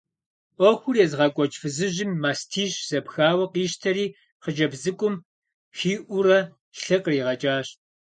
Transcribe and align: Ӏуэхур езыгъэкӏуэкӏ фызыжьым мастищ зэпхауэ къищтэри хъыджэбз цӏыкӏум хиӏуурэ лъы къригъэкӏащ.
Ӏуэхур 0.57 0.95
езыгъэкӏуэкӏ 1.03 1.57
фызыжьым 1.61 2.11
мастищ 2.21 2.73
зэпхауэ 2.89 3.45
къищтэри 3.53 4.05
хъыджэбз 4.43 4.79
цӏыкӏум 4.83 5.15
хиӏуурэ 5.77 6.39
лъы 6.79 6.97
къригъэкӏащ. 7.03 7.67